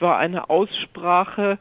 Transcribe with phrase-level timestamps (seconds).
[0.00, 1.58] war eine Aussprache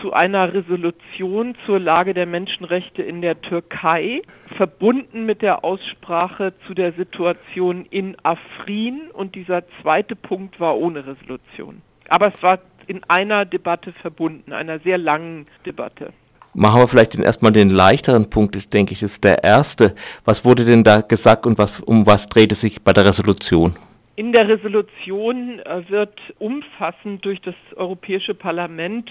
[0.00, 4.22] zu einer Resolution zur Lage der Menschenrechte in der Türkei,
[4.56, 9.10] verbunden mit der Aussprache zu der Situation in Afrin.
[9.12, 11.82] Und dieser zweite Punkt war ohne Resolution.
[12.08, 16.12] Aber es war in einer Debatte verbunden, einer sehr langen Debatte.
[16.54, 19.94] Machen wir vielleicht den, erstmal den leichteren Punkt, denke ich, ist der erste.
[20.24, 23.74] Was wurde denn da gesagt und was, um was dreht es sich bei der Resolution?
[24.14, 29.10] In der Resolution äh, wird umfassend durch das Europäische Parlament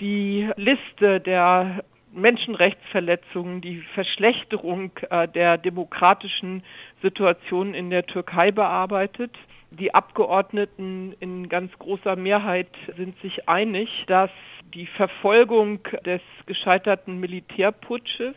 [0.00, 1.84] die Liste der
[2.14, 6.62] Menschenrechtsverletzungen, die Verschlechterung äh, der demokratischen
[7.02, 9.36] Situation in der Türkei bearbeitet.
[9.70, 14.30] Die Abgeordneten in ganz großer Mehrheit sind sich einig, dass
[14.74, 18.34] die Verfolgung des gescheiterten Militärputsches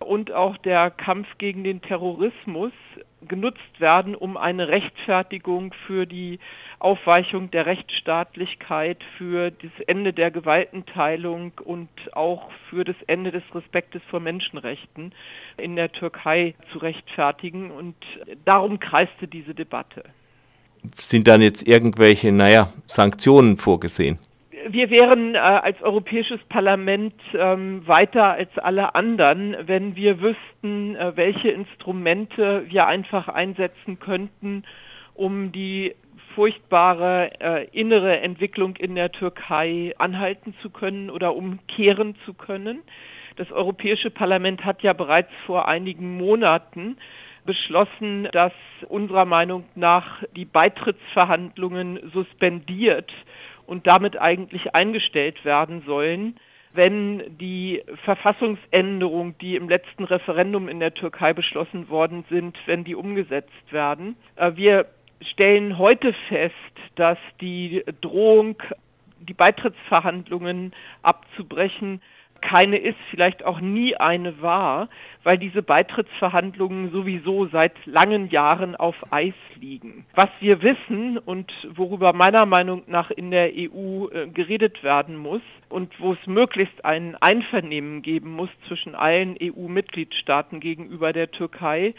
[0.00, 2.72] und auch der Kampf gegen den Terrorismus
[3.26, 6.38] genutzt werden, um eine Rechtfertigung für die
[6.78, 14.02] Aufweichung der Rechtsstaatlichkeit, für das Ende der Gewaltenteilung und auch für das Ende des Respektes
[14.10, 15.12] vor Menschenrechten
[15.56, 17.70] in der Türkei zu rechtfertigen.
[17.70, 17.96] Und
[18.44, 20.04] darum kreiste diese Debatte.
[20.94, 24.18] Sind dann jetzt irgendwelche, naja, Sanktionen vorgesehen?
[24.68, 31.16] Wir wären äh, als Europäisches Parlament ähm, weiter als alle anderen, wenn wir wüssten, äh,
[31.16, 34.64] welche Instrumente wir einfach einsetzen könnten,
[35.14, 35.94] um die
[36.34, 42.82] furchtbare äh, innere Entwicklung in der Türkei anhalten zu können oder umkehren zu können.
[43.36, 46.96] Das Europäische Parlament hat ja bereits vor einigen Monaten
[47.44, 48.52] beschlossen, dass
[48.88, 53.10] unserer Meinung nach die Beitrittsverhandlungen suspendiert
[53.66, 56.36] und damit eigentlich eingestellt werden sollen,
[56.72, 62.94] wenn die Verfassungsänderungen, die im letzten Referendum in der Türkei beschlossen worden sind, wenn die
[62.94, 64.16] umgesetzt werden.
[64.36, 64.86] Äh, wir
[65.22, 66.54] stellen heute fest,
[66.96, 68.62] dass die Drohung,
[69.20, 72.02] die Beitrittsverhandlungen abzubrechen,
[72.46, 74.88] keine ist, vielleicht auch nie eine war,
[75.24, 80.06] weil diese Beitrittsverhandlungen sowieso seit langen Jahren auf Eis liegen.
[80.14, 85.42] Was wir wissen und worüber meiner Meinung nach in der EU äh, geredet werden muss
[85.68, 91.94] und wo es möglichst ein Einvernehmen geben muss zwischen allen EU-Mitgliedstaaten gegenüber der Türkei,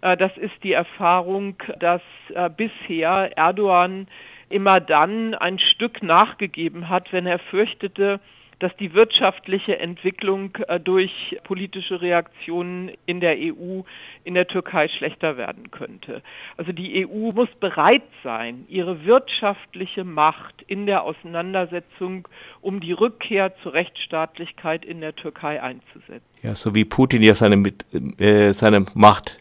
[0.00, 2.02] äh, das ist die Erfahrung, dass
[2.34, 4.08] äh, bisher Erdogan
[4.48, 8.20] immer dann ein Stück nachgegeben hat, wenn er fürchtete,
[8.60, 13.82] dass die wirtschaftliche Entwicklung äh, durch politische Reaktionen in der EU
[14.22, 16.22] in der Türkei schlechter werden könnte.
[16.56, 22.28] Also die EU muss bereit sein, ihre wirtschaftliche Macht in der Auseinandersetzung
[22.60, 26.22] um die Rückkehr zur Rechtsstaatlichkeit in der Türkei einzusetzen.
[26.42, 27.72] Ja, so wie Putin ja seine,
[28.18, 29.40] äh, seine Macht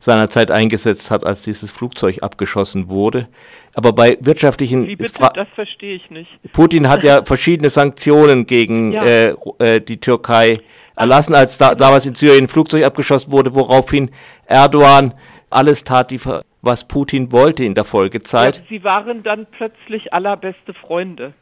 [0.00, 3.28] seinerzeit eingesetzt hat, als dieses Flugzeug abgeschossen wurde.
[3.74, 4.86] Aber bei wirtschaftlichen...
[4.86, 5.30] Wie bitte?
[5.34, 6.30] Das verstehe ich nicht.
[6.52, 9.04] Putin hat ja verschiedene Sanktionen gegen ja.
[9.04, 10.60] äh, äh, die Türkei
[10.96, 14.10] erlassen, als da, damals in Syrien ein Flugzeug abgeschossen wurde, woraufhin
[14.46, 15.14] Erdogan
[15.50, 16.20] alles tat, die,
[16.62, 18.58] was Putin wollte in der Folgezeit.
[18.58, 21.34] Ja, sie waren dann plötzlich allerbeste Freunde.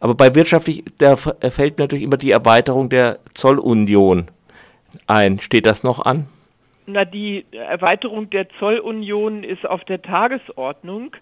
[0.00, 4.30] Aber bei wirtschaftlich, da fällt mir natürlich immer die Erweiterung der Zollunion
[5.06, 5.40] ein.
[5.40, 6.26] Steht das noch an?
[6.86, 11.14] Na, die Erweiterung der Zollunion ist auf der Tagesordnung.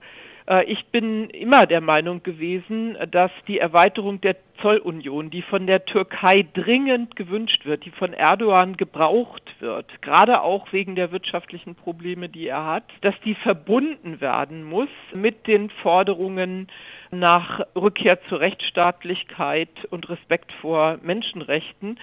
[0.50, 5.84] Äh, ich bin immer der Meinung gewesen, dass die Erweiterung der Zollunion, die von der
[5.84, 12.28] Türkei dringend gewünscht wird, die von Erdogan gebraucht wird, gerade auch wegen der wirtschaftlichen Probleme,
[12.28, 16.68] die er hat, dass die verbunden werden muss mit den Forderungen
[17.10, 21.98] nach Rückkehr zur Rechtsstaatlichkeit und Respekt vor Menschenrechten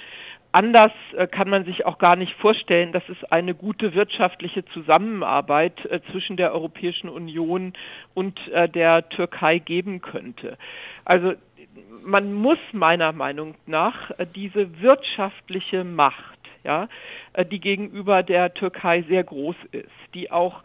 [0.52, 5.86] anders äh, kann man sich auch gar nicht vorstellen, dass es eine gute wirtschaftliche Zusammenarbeit
[5.86, 7.74] äh, zwischen der Europäischen Union
[8.14, 10.58] und äh, der Türkei geben könnte.
[11.06, 11.34] Also
[12.04, 16.88] man muss meiner Meinung nach diese wirtschaftliche Macht, ja,
[17.52, 20.64] die gegenüber der Türkei sehr groß ist, die auch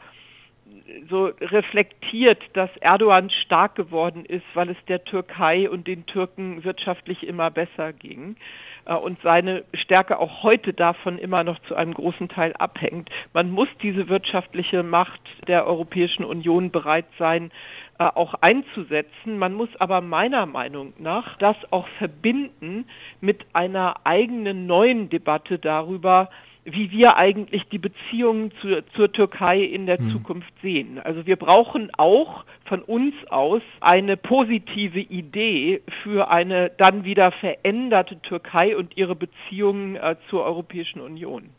[1.11, 7.27] so reflektiert, dass Erdogan stark geworden ist, weil es der Türkei und den Türken wirtschaftlich
[7.27, 8.37] immer besser ging
[8.85, 13.11] und seine Stärke auch heute davon immer noch zu einem großen Teil abhängt.
[13.33, 17.51] Man muss diese wirtschaftliche Macht der Europäischen Union bereit sein,
[17.99, 19.39] äh, auch einzusetzen.
[19.39, 22.87] Man muss aber meiner Meinung nach das auch verbinden
[23.21, 26.29] mit einer eigenen neuen Debatte darüber,
[26.65, 30.13] wie wir eigentlich die Beziehungen zu, zur Türkei in der hm.
[30.13, 31.01] Zukunft sehen.
[31.03, 38.21] Also wir brauchen auch von uns aus eine positive Idee für eine dann wieder veränderte
[38.23, 41.51] Türkei und ihre Beziehungen äh, zur Europäischen Union.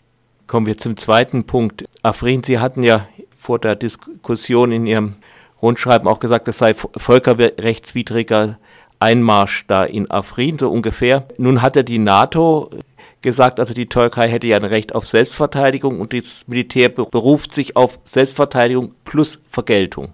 [0.47, 1.85] Kommen wir zum zweiten Punkt.
[2.01, 3.07] Afrin, Sie hatten ja
[3.37, 5.15] vor der Diskussion in Ihrem
[5.61, 8.57] Rundschreiben auch gesagt, es sei völkerrechtswidriger
[8.99, 11.27] Einmarsch da in Afrin, so ungefähr.
[11.37, 12.69] Nun hat er die NATO
[13.23, 17.75] gesagt, also die Türkei hätte ja ein Recht auf Selbstverteidigung und das Militär beruft sich
[17.75, 20.13] auf Selbstverteidigung plus Vergeltung.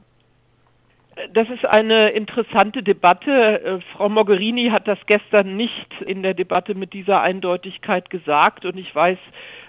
[1.34, 3.62] Das ist eine interessante Debatte.
[3.62, 8.78] Äh, Frau Mogherini hat das gestern nicht in der Debatte mit dieser Eindeutigkeit gesagt und
[8.78, 9.18] ich weiß,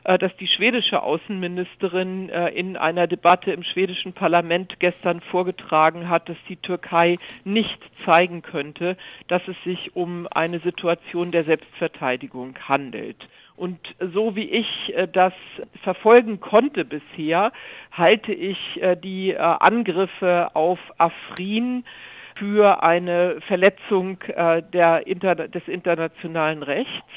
[0.04, 6.38] dass die schwedische Außenministerin äh, in einer Debatte im schwedischen Parlament gestern vorgetragen hat, dass
[6.48, 8.96] die Türkei nicht zeigen könnte,
[9.28, 13.28] dass es sich um eine Situation der Selbstverteidigung handelt.
[13.60, 15.34] Und so wie ich äh, das
[15.82, 17.52] verfolgen konnte bisher,
[17.92, 21.84] halte ich äh, die äh, Angriffe auf Afrin
[22.36, 24.16] für eine Verletzung
[24.72, 27.12] der, des internationalen Rechts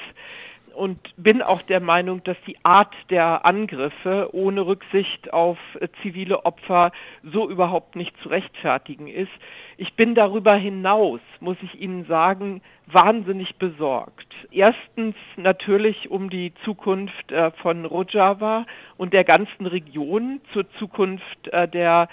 [0.75, 6.45] und bin auch der Meinung, dass die Art der Angriffe ohne Rücksicht auf äh, zivile
[6.45, 6.91] Opfer
[7.23, 9.31] so überhaupt nicht zu rechtfertigen ist.
[9.77, 14.27] Ich bin darüber hinaus, muss ich Ihnen sagen, wahnsinnig besorgt.
[14.51, 18.65] Erstens natürlich um die Zukunft äh, von Rojava
[18.97, 22.09] und der ganzen Region, zur Zukunft äh, der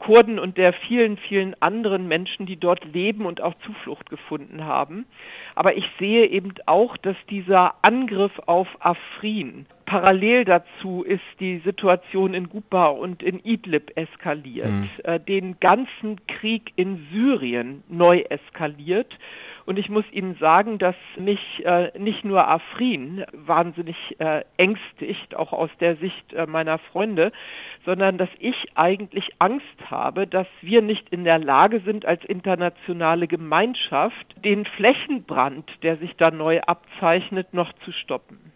[0.00, 5.06] Kurden und der vielen, vielen anderen Menschen, die dort leben und auch Zuflucht gefunden haben.
[5.54, 12.32] Aber ich sehe eben auch, dass dieser Angriff auf Afrin parallel dazu ist die Situation
[12.32, 14.88] in Guba und in Idlib eskaliert, mhm.
[15.02, 19.12] äh, den ganzen Krieg in Syrien neu eskaliert
[19.66, 25.52] und ich muss Ihnen sagen, dass mich äh, nicht nur Afrin wahnsinnig äh, ängstigt, auch
[25.52, 27.32] aus der Sicht äh, meiner Freunde,
[27.84, 33.26] sondern dass ich eigentlich Angst habe, dass wir nicht in der Lage sind, als internationale
[33.26, 38.49] Gemeinschaft den Flächenbrand, der sich da neu abzeichnet, noch zu stoppen.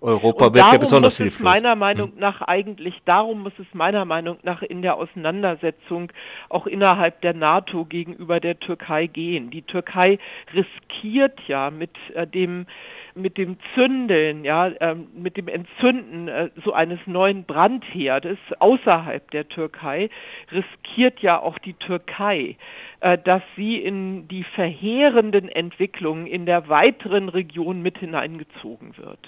[0.00, 1.40] Europa wird ja besonders muss hilflos.
[1.40, 2.18] Es meiner Meinung hm.
[2.18, 6.12] nach eigentlich, darum muss es meiner Meinung nach in der Auseinandersetzung
[6.48, 9.50] auch innerhalb der NATO gegenüber der Türkei gehen.
[9.50, 10.18] Die Türkei
[10.54, 12.66] riskiert ja mit äh, dem
[13.14, 19.48] mit dem Zündeln, ja, äh, mit dem Entzünden äh, so eines neuen Brandherdes außerhalb der
[19.48, 20.08] Türkei
[20.52, 22.56] riskiert ja auch die Türkei,
[23.00, 29.18] äh, dass sie in die verheerenden Entwicklungen in der weiteren Region mit hineingezogen wird.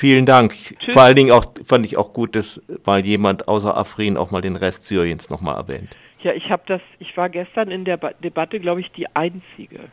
[0.00, 0.52] Vielen Dank.
[0.52, 0.94] Tschüss.
[0.94, 4.40] Vor allen Dingen auch, fand ich auch gut, dass mal jemand außer Afrin auch mal
[4.40, 5.96] den Rest Syriens nochmal erwähnt.
[6.20, 9.90] Ja, ich habe das, ich war gestern in der ba Debatte, glaube ich, die Einzige.